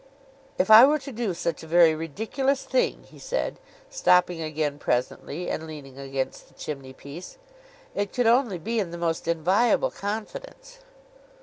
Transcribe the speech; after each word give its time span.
'If 0.57 0.71
I 0.71 0.83
were 0.83 0.97
to 0.97 1.11
do 1.11 1.35
such 1.35 1.61
a 1.61 1.67
very 1.67 1.93
ridiculous 1.93 2.63
thing,' 2.63 3.03
he 3.03 3.19
said, 3.19 3.59
stopping 3.91 4.41
again 4.41 4.79
presently, 4.79 5.47
and 5.47 5.67
leaning 5.67 5.99
against 5.99 6.47
the 6.47 6.55
chimney 6.55 6.91
piece, 6.91 7.37
'it 7.93 8.11
could 8.11 8.25
only 8.25 8.57
be 8.57 8.79
in 8.79 8.89
the 8.89 8.97
most 8.97 9.27
inviolable 9.27 9.91
confidence. 9.91 10.79